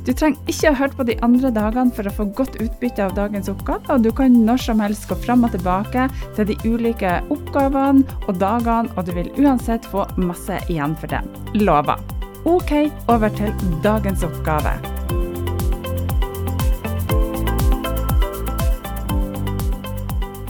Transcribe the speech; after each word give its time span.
Du 0.00 0.14
trenger 0.16 0.40
ikke 0.48 0.70
å 0.70 0.76
høre 0.78 0.96
på 0.96 1.04
de 1.10 1.14
andre 1.24 1.50
dagene 1.52 1.92
for 1.92 2.08
å 2.08 2.12
få 2.16 2.24
godt 2.36 2.54
utbytte 2.64 3.04
av 3.04 3.12
dagens 3.18 3.50
oppgave, 3.52 3.84
og 3.92 4.06
du 4.06 4.08
kan 4.16 4.32
når 4.46 4.62
som 4.64 4.80
helst 4.80 5.04
gå 5.10 5.18
fram 5.26 5.44
og 5.44 5.52
tilbake 5.52 6.06
til 6.38 6.48
de 6.48 6.56
ulike 6.64 7.18
oppgavene 7.28 8.16
og 8.24 8.38
dagene, 8.40 8.88
og 8.96 9.04
du 9.04 9.12
vil 9.18 9.28
uansett 9.36 9.84
få 9.92 10.06
masse 10.16 10.56
igjen 10.72 10.96
for 10.96 11.12
det. 11.12 11.20
Lover. 11.60 12.00
OK, 12.48 12.88
over 13.12 13.28
til 13.36 13.52
dagens 13.84 14.24
oppgave. 14.24 14.72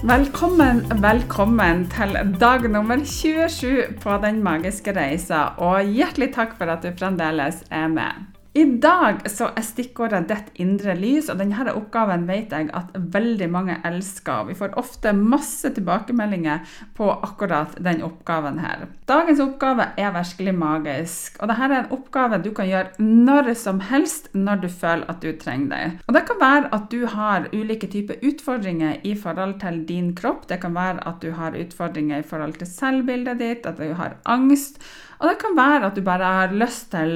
Velkommen, 0.07 0.87
velkommen 1.03 1.89
til 1.91 2.15
dag 2.39 2.71
nummer 2.71 3.03
27 3.03 3.99
på 4.01 4.19
Den 4.23 4.45
magiske 4.47 4.95
reisa, 4.95 5.49
og 5.59 5.91
hjertelig 5.91 6.37
takk 6.39 6.55
for 6.59 6.71
at 6.71 6.87
du 6.87 6.95
fremdeles 6.95 7.65
er 7.69 7.91
med. 7.91 8.30
I 8.61 8.65
dag 8.77 9.23
så 9.31 9.47
er 9.57 9.65
stikkordet 9.65 10.27
'ditt 10.29 10.49
indre 10.61 10.93
lys', 10.99 11.31
og 11.33 11.39
denne 11.41 11.73
oppgaven 11.73 12.27
vet 12.29 12.51
jeg 12.53 12.67
at 12.77 12.91
veldig 13.15 13.49
mange 13.49 13.77
elsker. 13.89 14.43
Vi 14.51 14.57
får 14.59 14.75
ofte 14.77 15.15
masse 15.17 15.71
tilbakemeldinger 15.79 16.67
på 16.99 17.09
akkurat 17.09 17.79
den 17.81 18.03
oppgaven 18.05 18.61
her. 18.61 18.85
Dagens 19.09 19.41
oppgave 19.41 19.89
er 19.97 20.13
virkelig 20.13 20.55
magisk, 20.59 21.41
og 21.41 21.49
dette 21.49 21.71
er 21.71 21.77
en 21.79 21.91
oppgave 21.97 22.43
du 22.45 22.51
kan 22.53 22.69
gjøre 22.69 23.01
når 23.01 23.55
som 23.57 23.81
helst 23.81 24.29
når 24.35 24.61
du 24.67 24.69
føler 24.69 25.09
at 25.09 25.25
du 25.25 25.33
trenger 25.33 25.71
det. 25.73 25.93
Og 26.07 26.15
Det 26.15 26.27
kan 26.29 26.41
være 26.45 26.75
at 26.75 26.91
du 26.93 27.07
har 27.07 27.49
ulike 27.55 27.89
typer 27.89 28.21
utfordringer 28.21 29.01
i 29.05 29.15
forhold 29.15 29.61
til 29.61 29.85
din 29.89 30.15
kropp. 30.15 30.49
Det 30.49 30.61
kan 30.61 30.75
være 30.75 31.09
at 31.09 31.23
du 31.23 31.33
har 31.33 31.57
utfordringer 31.57 32.19
i 32.19 32.29
forhold 32.29 32.59
til 32.61 32.69
selvbildet 32.69 33.39
ditt, 33.39 33.67
at 33.67 33.79
du 33.79 33.95
har 33.95 34.19
angst. 34.27 34.83
Og 35.21 35.29
det 35.29 35.37
kan 35.41 35.57
være 35.57 35.87
at 35.87 35.97
du 35.97 36.01
bare 36.05 36.25
har 36.25 36.53
lyst 36.57 36.91
til 36.95 37.11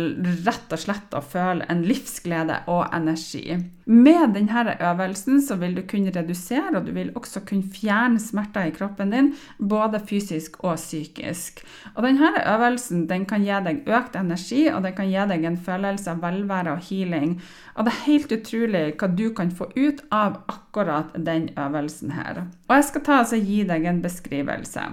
rett 0.45 0.73
og 0.77 0.81
slett 0.81 1.15
å 1.17 1.23
føle 1.35 1.67
en 1.71 1.83
livsglede 1.87 2.61
og 2.71 2.87
energi. 2.95 3.59
Med 3.87 4.33
denne 4.33 4.77
øvelsen 4.81 5.43
så 5.45 5.59
vil 5.61 5.75
du 5.77 5.83
kunne 5.91 6.13
redusere, 6.15 6.73
og 6.75 6.87
du 6.87 6.93
vil 6.97 7.13
også 7.15 7.43
kunne 7.49 7.69
fjerne 7.75 8.21
smerter 8.21 8.71
i 8.71 8.73
kroppen 8.73 9.13
din, 9.13 9.33
både 9.59 10.01
fysisk 10.09 10.57
og 10.65 10.79
psykisk. 10.81 11.61
Og 11.95 12.07
denne 12.07 12.33
øvelsen 12.55 13.09
den 13.11 13.27
kan 13.29 13.45
gi 13.45 13.61
deg 13.67 13.85
økt 13.87 14.17
energi, 14.17 14.67
og 14.73 14.83
den 14.87 14.97
kan 14.97 15.11
gi 15.11 15.29
deg 15.35 15.45
en 15.45 15.61
følelse 15.61 16.15
av 16.15 16.23
velvære 16.25 16.77
og 16.79 16.85
healing. 16.89 17.41
Og 17.75 17.85
det 17.85 17.93
er 17.93 18.05
helt 18.07 18.37
utrolig 18.39 18.85
hva 19.01 19.11
du 19.13 19.27
kan 19.37 19.51
få 19.53 19.69
ut 19.77 20.05
av 20.11 20.41
akkurat 20.49 21.13
den 21.27 21.51
øvelsen 21.59 22.15
her. 22.17 22.47
Og 22.69 22.79
jeg 22.79 22.89
skal 22.91 23.05
ta 23.05 23.25
og 23.25 23.51
gi 23.51 23.65
deg 23.69 23.85
en 23.91 24.01
beskrivelse. 24.05 24.89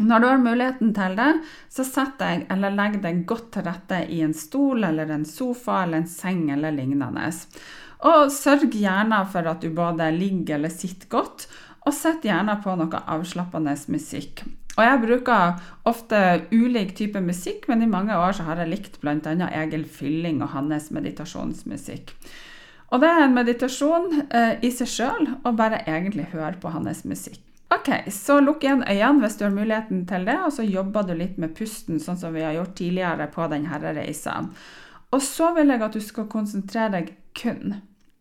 Når 0.00 0.20
du 0.20 0.26
har 0.26 0.38
muligheten 0.40 0.92
til 0.96 1.16
det, 1.18 1.30
så 1.68 1.84
sett 1.84 2.14
deg 2.20 2.46
eller 2.52 2.72
legg 2.72 3.00
deg 3.02 3.24
godt 3.28 3.50
til 3.56 3.66
rette 3.66 3.98
i 4.08 4.22
en 4.24 4.32
stol 4.36 4.86
eller 4.88 5.10
en 5.12 5.26
sofa 5.28 5.82
eller 5.84 6.00
en 6.00 6.08
seng 6.08 6.46
eller 6.54 6.72
lignende. 6.72 7.26
Og 8.08 8.30
sørg 8.32 8.72
gjerne 8.72 9.18
for 9.28 9.50
at 9.50 9.60
du 9.60 9.68
både 9.76 10.08
ligger 10.16 10.56
eller 10.56 10.72
sitter 10.72 11.10
godt, 11.12 11.44
og 11.84 11.92
sett 11.96 12.24
gjerne 12.24 12.56
på 12.64 12.72
noe 12.80 13.02
avslappende 13.12 13.76
musikk. 13.92 14.44
Og 14.78 14.86
jeg 14.86 15.02
bruker 15.02 15.60
ofte 15.88 16.20
ulik 16.54 16.94
type 16.96 17.20
musikk, 17.20 17.66
men 17.68 17.82
i 17.84 17.90
mange 17.90 18.16
år 18.16 18.38
så 18.38 18.46
har 18.48 18.62
jeg 18.62 18.72
likt 18.72 18.96
bl.a. 19.02 19.34
Egil 19.50 19.84
Fylling 19.84 20.40
og 20.40 20.54
hans 20.54 20.88
meditasjonsmusikk. 20.94 22.14
Og 22.90 23.04
det 23.04 23.10
er 23.10 23.26
en 23.26 23.36
meditasjon 23.36 24.08
eh, 24.32 24.56
i 24.64 24.72
seg 24.74 24.88
sjøl 24.90 25.28
å 25.44 25.52
bare 25.56 25.84
egentlig 25.84 26.30
høre 26.32 26.56
på 26.62 26.72
hans 26.72 27.04
musikk. 27.04 27.42
Ok, 27.70 27.88
så 28.10 28.40
lukk 28.42 28.64
igjen 28.66 28.82
øynene 28.82 29.22
hvis 29.22 29.36
du 29.38 29.44
har 29.46 29.54
muligheten 29.54 30.02
til 30.10 30.24
det, 30.26 30.34
og 30.42 30.50
så 30.56 30.64
jobber 30.66 31.06
du 31.06 31.14
litt 31.14 31.36
med 31.38 31.54
pusten, 31.54 32.00
sånn 32.02 32.18
som 32.18 32.34
vi 32.34 32.42
har 32.42 32.56
gjort 32.56 32.74
tidligere 32.80 33.28
på 33.30 33.46
denne 33.52 33.78
reisa. 33.84 34.40
Og 35.14 35.22
så 35.22 35.52
vil 35.54 35.70
jeg 35.70 35.84
at 35.86 35.94
du 35.94 36.02
skal 36.02 36.26
konsentrere 36.30 36.92
deg 36.96 37.14
kun 37.38 37.76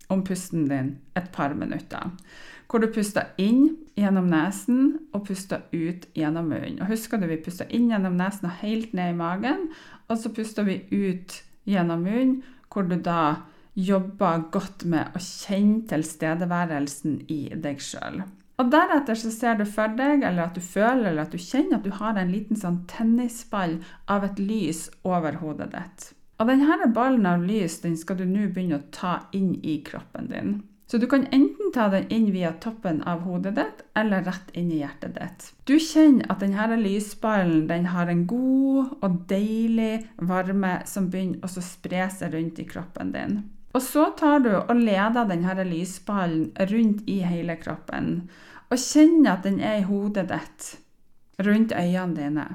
om 0.10 0.22
pusten 0.26 0.68
din 0.70 0.96
et 1.18 1.32
par 1.34 1.54
minutter. 1.58 2.14
Hvor 2.70 2.82
du 2.84 2.92
puster 2.94 3.32
inn 3.42 3.72
gjennom 3.98 4.30
nesen 4.30 5.00
og 5.18 5.26
puster 5.26 5.66
ut 5.74 6.06
gjennom 6.14 6.50
munnen. 6.54 6.82
Og 6.84 6.92
husker 6.94 7.18
du, 7.18 7.26
vi 7.30 7.42
puster 7.42 7.70
inn 7.74 7.90
gjennom 7.90 8.18
nesen 8.18 8.52
og 8.52 8.60
helt 8.62 8.94
ned 8.94 9.16
i 9.16 9.18
magen, 9.18 9.70
og 10.10 10.22
så 10.22 10.30
puster 10.34 10.68
vi 10.70 10.84
ut 10.94 11.40
gjennom 11.70 12.06
munnen, 12.06 12.42
hvor 12.70 12.86
du 12.86 13.00
da 13.02 13.48
jobber 13.74 14.46
godt 14.54 14.86
med 14.90 15.18
å 15.18 15.22
kjenne 15.24 15.88
tilstedeværelsen 15.90 17.24
i 17.34 17.48
deg 17.58 17.82
sjøl. 17.82 18.22
Og 18.60 18.72
deretter 18.74 19.16
så 19.16 19.32
ser 19.32 19.60
du 19.60 19.66
for 19.66 19.92
deg, 19.96 20.24
eller 20.28 20.50
at 20.50 20.58
du 20.58 20.64
føler 20.64 21.14
eller 21.14 21.28
at 21.28 21.36
du 21.36 21.40
kjenner 21.40 21.80
at 21.80 21.86
du 21.88 21.94
har 21.96 22.18
en 22.20 22.32
liten 22.34 22.60
sånn 22.60 22.82
tennisball 22.92 23.78
av 24.12 24.26
et 24.28 24.42
lys 24.42 24.90
over 25.08 25.40
hodet 25.40 25.72
ditt. 25.76 26.10
Og 26.40 26.48
denne 26.48 26.90
ballen 26.96 27.28
av 27.28 27.44
lys 27.44 27.80
den 27.84 27.96
skal 28.00 28.20
du 28.20 28.26
nå 28.28 28.50
begynne 28.52 28.80
å 28.80 28.90
ta 28.96 29.22
inn 29.36 29.54
i 29.64 29.80
kroppen 29.84 30.28
din. 30.32 30.60
Så 30.90 30.98
du 30.98 31.06
kan 31.08 31.28
enten 31.36 31.70
ta 31.72 31.86
den 31.94 32.08
inn 32.10 32.32
via 32.34 32.50
toppen 32.64 33.04
av 33.08 33.22
hodet 33.28 33.54
ditt, 33.60 33.84
eller 34.00 34.24
rett 34.26 34.50
inn 34.58 34.72
i 34.74 34.80
hjertet 34.80 35.14
ditt. 35.20 35.52
Du 35.70 35.76
kjenner 35.78 36.26
at 36.34 36.42
denne 36.42 36.80
lysballen 36.82 37.68
den 37.70 37.92
har 37.94 38.10
en 38.10 38.24
god 38.28 38.96
og 39.06 39.20
deilig 39.30 40.08
varme 40.18 40.80
som 40.90 41.12
begynner 41.14 41.46
å 41.46 41.64
spre 41.64 42.08
seg 42.10 42.34
rundt 42.34 42.60
i 42.60 42.68
kroppen 42.72 43.14
din. 43.14 43.38
Og 43.78 43.84
så 43.86 44.08
tar 44.18 44.42
du 44.42 44.50
og 44.56 44.74
leder 44.74 45.30
denne 45.30 45.68
lysballen 45.68 46.50
rundt 46.72 47.06
i 47.06 47.20
hele 47.22 47.60
kroppen. 47.62 48.24
Og 48.70 48.78
kjenne 48.78 49.34
at 49.34 49.46
den 49.48 49.60
er 49.60 49.80
i 49.80 49.88
hodet 49.88 50.28
ditt, 50.30 50.70
rundt 51.42 51.74
øynene 51.74 52.16
dine, 52.16 52.46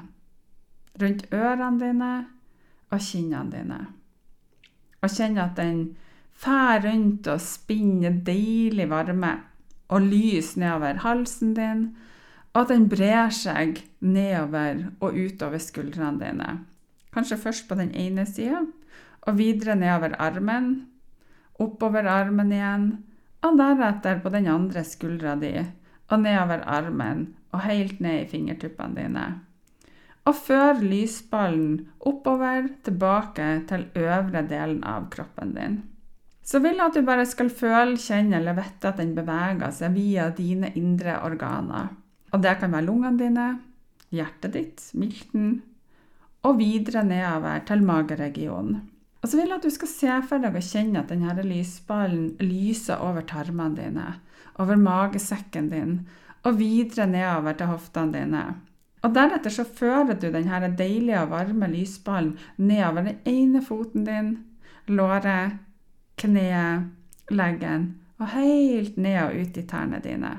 rundt 1.01 1.27
ørene 1.33 1.81
dine 1.81 2.13
og 2.89 2.99
kinnene 3.03 3.51
dine. 3.51 3.81
Og 5.01 5.11
kjenne 5.11 5.43
at 5.49 5.59
den 5.59 5.83
fær 6.35 6.85
rundt 6.85 7.27
og 7.27 7.41
spinner 7.43 8.15
deilig 8.25 8.89
varme 8.89 9.35
og 9.87 10.07
lys 10.07 10.55
nedover 10.57 11.03
halsen 11.03 11.53
din 11.57 11.87
og 12.55 12.61
at 12.63 12.71
den 12.71 12.87
brer 12.87 13.33
seg 13.35 13.81
nedover 13.99 14.85
og 15.03 15.17
utover 15.19 15.59
skuldrene 15.59 16.21
dine. 16.21 16.51
Kanskje 17.11 17.37
først 17.39 17.67
på 17.67 17.75
den 17.75 17.91
ene 17.91 18.23
sida, 18.27 18.61
og 19.27 19.37
videre 19.37 19.75
nedover 19.75 20.15
armen, 20.23 20.69
oppover 21.59 22.07
armen 22.07 22.53
igjen, 22.55 22.85
og 23.43 23.59
deretter 23.59 24.21
på 24.23 24.31
den 24.31 24.47
andre 24.51 24.85
skuldra 24.87 25.35
di, 25.39 25.51
og 26.11 26.21
nedover 26.21 26.63
armen 26.69 27.27
og 27.55 27.63
helt 27.65 27.99
ned 28.03 28.23
i 28.23 28.29
fingertuppene 28.29 28.99
dine. 28.99 29.25
Og 30.25 30.37
før 30.37 30.79
lysballen 30.81 31.85
oppover, 31.99 32.71
tilbake 32.85 33.49
til 33.69 33.85
øvre 33.95 34.41
delen 34.49 34.81
av 34.83 35.09
kroppen 35.13 35.53
din. 35.53 35.83
Så 36.45 36.61
vil 36.61 36.77
jeg 36.77 36.85
at 36.85 36.97
du 36.97 37.05
bare 37.05 37.25
skal 37.25 37.49
føle, 37.49 37.97
kjenne 37.97 38.37
eller 38.39 38.57
vite 38.57 38.89
at 38.89 38.99
den 39.01 39.13
beveger 39.17 39.71
seg 39.73 39.93
via 39.97 40.29
dine 40.33 40.71
indre 40.77 41.19
organer. 41.25 41.93
Og 42.33 42.41
det 42.41 42.57
kan 42.61 42.73
være 42.73 42.85
lungene 42.85 43.21
dine, 43.21 43.47
hjertet 44.13 44.53
ditt, 44.53 44.83
milten, 44.97 45.61
og 46.45 46.59
videre 46.59 47.01
nedover 47.05 47.63
til 47.65 47.81
mageregionen. 47.85 48.83
Og 49.21 49.29
så 49.29 49.39
vil 49.39 49.49
jeg 49.49 49.57
at 49.57 49.65
du 49.65 49.73
skal 49.73 49.89
se 49.89 50.15
for 50.29 50.41
deg 50.43 50.57
og 50.57 50.65
kjenne 50.67 51.01
at 51.01 51.09
denne 51.09 51.45
lysballen 51.47 52.35
lyser 52.45 53.01
over 53.01 53.25
tarmene 53.25 53.73
dine, 53.79 54.09
over 54.59 54.79
magesekken 54.79 55.69
din, 55.71 55.97
og 56.45 56.59
videre 56.59 57.07
nedover 57.09 57.57
til 57.57 57.71
hoftene 57.71 58.13
dine. 58.13 58.45
Og 59.05 59.13
Deretter 59.13 59.53
så 59.53 59.65
fører 59.65 60.17
du 60.17 60.31
denne 60.33 60.71
deilige 60.77 61.21
og 61.21 61.33
varme 61.33 61.69
lysballen 61.69 62.37
nedover 62.57 63.11
den 63.11 63.19
ene 63.29 63.61
foten 63.61 64.05
din, 64.07 64.31
låret, 64.87 65.59
kneet, 66.17 66.89
leggen 67.29 67.87
og 68.19 68.31
helt 68.31 68.97
ned 68.97 69.19
og 69.25 69.39
ut 69.41 69.57
i 69.57 69.65
tærne 69.67 69.99
dine. 70.03 70.31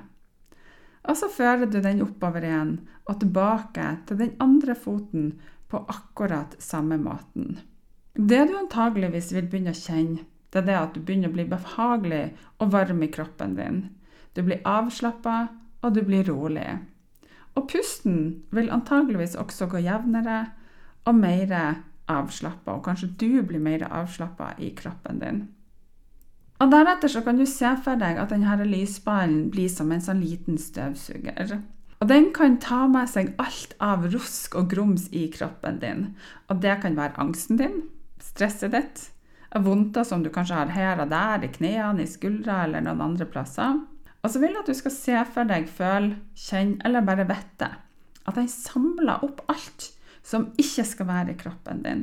Og 1.07 1.19
så 1.19 1.29
fører 1.31 1.69
du 1.71 1.79
den 1.83 2.03
oppover 2.03 2.43
igjen 2.43 2.79
og 3.07 3.21
tilbake 3.21 3.91
til 4.09 4.19
den 4.19 4.33
andre 4.43 4.75
foten 4.75 5.35
på 5.71 5.83
akkurat 5.93 6.57
samme 6.63 6.99
måten. 6.99 7.61
Det 8.15 8.47
du 8.49 8.57
antageligvis 8.57 9.31
vil 9.37 9.47
begynne 9.51 9.75
å 9.75 9.79
kjenne, 9.79 10.25
det 10.51 10.63
er 10.63 10.67
det 10.67 10.77
at 10.79 10.95
du 10.95 11.03
begynner 11.05 11.31
å 11.31 11.37
bli 11.37 11.45
behagelig 11.51 12.25
og 12.63 12.71
varm 12.73 13.03
i 13.05 13.11
kroppen 13.13 13.55
din. 13.59 13.81
Du 14.37 14.43
blir 14.45 14.61
avslappa, 14.69 15.47
og 15.81 15.95
du 15.97 16.03
blir 16.05 16.27
rolig. 16.29 16.69
Og 17.57 17.69
pusten 17.73 18.43
vil 18.53 18.71
antageligvis 18.73 19.37
også 19.41 19.69
gå 19.73 19.81
jevnere 19.87 20.43
og 21.09 21.15
mer 21.17 21.55
avslappa, 22.13 22.77
og 22.77 22.85
kanskje 22.85 23.15
du 23.17 23.43
blir 23.47 23.63
mer 23.63 23.87
avslappa 23.89 24.53
i 24.61 24.75
kroppen 24.77 25.23
din. 25.23 25.41
Og 26.61 26.71
Deretter 26.73 27.11
så 27.13 27.21
kan 27.25 27.37
du 27.37 27.45
se 27.49 27.69
for 27.85 28.01
deg 28.01 28.21
at 28.21 28.33
denne 28.33 28.69
lysballen 28.69 29.49
blir 29.53 29.69
som 29.73 29.91
en 29.93 30.05
sånn 30.05 30.23
liten 30.25 30.61
støvsuger. 30.61 31.59
Og 32.01 32.09
den 32.09 32.31
kan 32.37 32.59
ta 32.61 32.85
med 32.93 33.09
seg 33.09 33.35
alt 33.41 33.75
av 33.81 34.07
rusk 34.13 34.57
og 34.57 34.71
grums 34.73 35.09
i 35.17 35.27
kroppen 35.33 35.81
din. 35.81 36.07
Og 36.49 36.61
det 36.65 36.79
kan 36.83 36.97
være 36.97 37.17
angsten 37.21 37.61
din, 37.61 37.85
stresset 38.21 38.73
ditt, 38.73 39.05
vondter 39.65 40.05
som 40.05 40.25
du 40.25 40.29
kanskje 40.33 40.59
har 40.59 40.73
her 40.73 41.01
og 41.01 41.13
der, 41.13 41.45
i 41.45 41.53
knærne, 41.53 42.05
i 42.05 42.11
skuldra 42.11 42.65
eller 42.67 42.85
noen 42.85 43.05
andre 43.05 43.29
plasser. 43.29 43.79
Og 44.27 44.33
så 44.33 44.41
vil 44.43 44.57
jeg 44.57 44.65
at 44.65 44.71
du 44.71 44.75
skal 44.75 44.91
se 44.91 45.19
for 45.31 45.47
deg, 45.47 45.69
føle, 45.71 46.17
kjenne 46.35 46.83
eller 46.83 47.05
bare 47.07 47.29
vite 47.29 47.69
at 48.27 48.35
den 48.35 48.49
samler 48.51 49.23
opp 49.23 49.45
alt 49.53 49.93
som 50.27 50.49
ikke 50.59 50.83
skal 50.89 51.07
være 51.07 51.35
i 51.37 51.39
kroppen 51.39 51.85
din. 51.85 52.01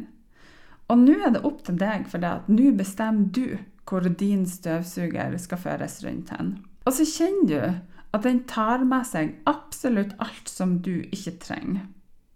Og 0.88 1.02
nå 1.02 1.18
er 1.20 1.34
det 1.36 1.44
opp 1.44 1.66
til 1.68 1.76
deg, 1.82 2.06
for 2.08 2.24
det 2.24 2.30
at 2.30 2.52
nå 2.52 2.72
bestemmer 2.80 3.28
du 3.36 3.58
hvor 3.90 4.08
din 4.08 4.46
støvsuger 4.48 5.36
skal 5.42 5.60
føres 5.60 5.98
rundt 6.06 6.32
hen. 6.32 6.54
Og 6.88 6.96
så 6.96 7.08
kjenner 7.08 7.50
du 7.50 8.16
at 8.16 8.24
den 8.24 8.44
tar 8.48 8.86
med 8.88 9.04
seg 9.10 9.36
absolutt 9.50 10.16
alt 10.24 10.48
som 10.48 10.78
du 10.86 11.02
ikke 11.04 11.36
trenger. 11.44 11.84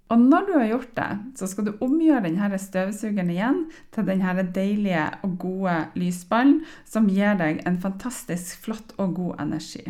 Og 0.08 0.22
når 0.24 0.46
du 0.48 0.54
har 0.56 0.68
gjort 0.70 0.92
det, 0.96 1.10
så 1.36 1.48
skal 1.52 1.68
du 1.68 1.74
omgjøre 1.84 2.24
denne 2.30 2.60
støvsugeren 2.62 3.32
igjen 3.34 3.64
til 3.92 4.08
denne 4.08 4.46
deilige 4.56 5.04
og 5.28 5.34
gode 5.42 5.78
lysballen 6.00 6.62
som 6.88 7.10
gir 7.12 7.36
deg 7.40 7.60
en 7.68 7.80
fantastisk 7.84 8.64
flott 8.64 8.94
og 8.98 9.18
god 9.18 9.42
energi. 9.48 9.84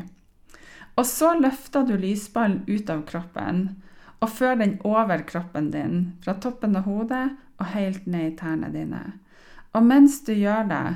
Og 0.97 1.05
så 1.05 1.35
løfter 1.37 1.85
du 1.85 1.93
lysballen 2.01 2.63
ut 2.65 2.89
av 2.89 3.03
kroppen 3.09 3.67
og 4.17 4.31
fører 4.33 4.63
den 4.63 4.79
over 4.81 5.21
kroppen 5.29 5.69
din, 5.69 5.99
fra 6.25 6.33
toppen 6.41 6.73
av 6.79 6.87
hodet 6.89 7.27
og 7.59 7.69
helt 7.75 8.07
ned 8.09 8.31
i 8.31 8.37
tærne 8.39 8.71
dine. 8.73 9.03
Og 9.77 9.85
mens 9.85 10.23
du 10.25 10.33
gjør 10.33 10.65
det, 10.71 10.87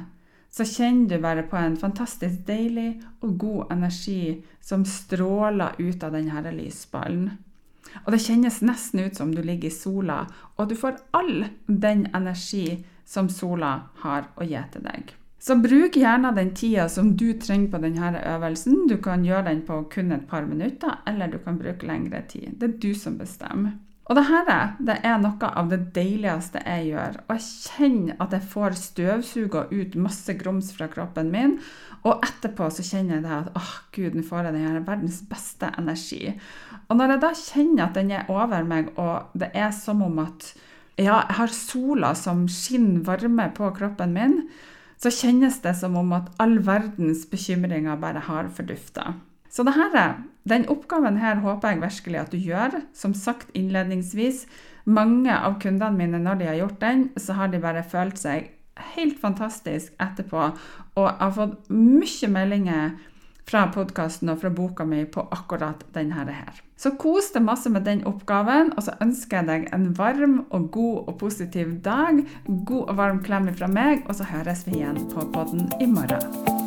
så 0.51 0.65
kjenner 0.65 1.07
du 1.07 1.21
bare 1.24 1.45
på 1.47 1.59
en 1.59 1.77
fantastisk 1.79 2.41
deilig 2.47 3.03
og 3.21 3.38
god 3.39 3.75
energi 3.77 4.41
som 4.59 4.81
stråler 4.89 5.77
ut 5.77 6.03
av 6.03 6.17
denne 6.17 6.56
lysballen. 6.57 7.29
Og 8.05 8.11
det 8.13 8.21
kjennes 8.23 8.61
nesten 8.65 9.05
ut 9.05 9.17
som 9.17 9.33
du 9.35 9.41
ligger 9.41 9.69
i 9.69 9.75
sola, 9.75 10.25
og 10.57 10.69
du 10.69 10.75
får 10.79 10.99
all 11.17 11.47
den 11.67 12.07
energi 12.15 12.83
som 13.05 13.29
sola 13.29 13.73
har 14.03 14.29
å 14.35 14.47
gi 14.47 14.61
til 14.73 14.85
deg. 14.88 15.15
Så 15.41 15.55
bruk 15.57 15.95
gjerne 15.97 16.29
den 16.38 16.51
tida 16.53 16.85
som 16.89 17.15
du 17.17 17.31
trenger 17.41 17.71
på 17.73 17.79
denne 17.81 18.19
øvelsen. 18.29 18.83
Du 18.88 18.99
kan 19.01 19.25
gjøre 19.25 19.47
den 19.49 19.63
på 19.65 19.79
kun 19.89 20.13
et 20.13 20.27
par 20.29 20.45
minutter, 20.45 20.99
eller 21.09 21.31
du 21.31 21.39
kan 21.41 21.57
bruke 21.57 21.88
lengre 21.89 22.21
tid. 22.29 22.59
Det 22.61 22.67
er 22.67 22.75
du 22.83 22.91
som 22.93 23.17
bestemmer. 23.17 23.73
Og 24.12 24.18
dette 24.18 24.56
det 24.84 24.98
er 25.08 25.22
noe 25.24 25.50
av 25.56 25.69
det 25.72 25.78
deiligste 25.96 26.60
jeg 26.66 26.90
gjør. 26.90 27.13
Og 27.30 27.38
jeg 27.38 27.46
kjenner 27.48 28.18
at 28.19 28.34
jeg 28.36 28.48
får 28.52 28.75
støvsuga 28.75 29.62
ut 29.72 29.96
masse 29.96 30.36
grums 30.36 30.74
fra 30.75 30.90
kroppen 30.92 31.30
min. 31.31 31.54
Og 32.04 32.25
etterpå 32.28 32.68
så 32.75 32.84
kjenner 32.84 33.22
jeg 33.22 33.30
at 33.38 33.56
åh, 33.56 33.72
gud, 33.96 34.18
nå 34.18 34.25
får 34.28 34.50
jeg 34.50 34.58
den 34.58 34.68
her 34.68 34.84
verdens 34.84 35.22
beste 35.31 35.69
energi. 35.80 36.34
Og 36.90 37.00
når 37.00 37.16
jeg 37.16 37.24
da 37.24 37.31
kjenner 37.40 37.86
at 37.86 37.96
den 38.02 38.12
er 38.18 38.28
over 38.34 38.68
meg, 38.68 38.92
og 39.00 39.31
det 39.31 39.54
er 39.56 39.72
som 39.80 40.04
om 40.04 40.19
at 40.25 40.50
ja, 41.00 41.22
jeg 41.22 41.38
har 41.40 41.56
sola 41.56 42.12
som 42.18 42.44
skinner 42.52 43.06
varme 43.08 43.48
på 43.56 43.72
kroppen 43.80 44.12
min, 44.18 44.42
så 45.02 45.13
kjennes 45.13 45.63
det 45.63 45.78
som 45.80 45.96
om 45.98 46.12
at 46.19 46.28
all 46.42 46.60
verdens 46.68 47.24
bekymringer 47.31 47.96
bare 48.02 48.28
har 48.28 48.52
fordufta. 48.54 49.13
Så 49.51 49.65
dette, 49.68 50.06
den 50.48 50.65
oppgaven 50.71 51.19
her 51.19 51.42
håper 51.44 51.74
jeg 51.74 51.81
virkelig 51.81 52.21
at 52.21 52.31
du 52.31 52.39
gjør. 52.39 52.80
Som 52.95 53.13
sagt 53.18 53.51
innledningsvis, 53.57 54.45
mange 54.86 55.36
av 55.36 55.59
kundene 55.62 55.98
mine, 55.98 56.24
når 56.24 56.39
de 56.39 56.50
har 56.50 56.59
gjort 56.62 56.81
den, 56.81 57.06
så 57.19 57.36
har 57.38 57.51
de 57.51 57.62
bare 57.62 57.83
følt 57.83 58.19
seg 58.21 58.50
helt 58.95 59.19
fantastisk 59.19 59.94
etterpå. 60.01 60.51
Og 60.95 61.07
jeg 61.07 61.19
har 61.19 61.36
fått 61.36 61.71
mye 61.75 62.31
meldinger 62.31 62.94
fra 63.51 63.65
podkasten 63.74 64.31
og 64.31 64.39
fra 64.39 64.51
boka 64.53 64.86
mi 64.88 65.03
på 65.03 65.25
akkurat 65.36 65.83
denne 65.95 66.24
her. 66.24 66.62
Så 66.80 66.95
kos 66.98 67.33
deg 67.36 67.44
masse 67.45 67.69
med 67.69 67.86
den 67.86 68.06
oppgaven, 68.09 68.71
og 68.77 68.88
så 68.88 68.95
ønsker 69.03 69.42
jeg 69.42 69.50
deg 69.51 69.67
en 69.75 69.91
varm 69.98 70.39
og 70.50 70.72
god 70.74 71.12
og 71.12 71.20
positiv 71.22 71.75
dag. 71.86 72.24
God 72.48 72.88
og 72.88 72.98
varm 72.98 73.22
klem 73.25 73.51
fra 73.53 73.70
meg, 73.70 74.08
og 74.08 74.17
så 74.17 74.31
høres 74.31 74.65
vi 74.70 74.79
igjen 74.79 75.03
på 75.12 75.27
podden 75.36 75.67
i 75.81 75.89
morgen. 75.91 76.61